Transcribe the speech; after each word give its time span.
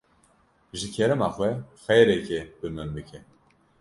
Ji 0.77 0.87
kerema 0.93 1.29
xwe 1.35 1.49
xêrekê 1.83 2.39
bi 2.59 2.67
min 2.75 2.89
bike. 2.95 3.19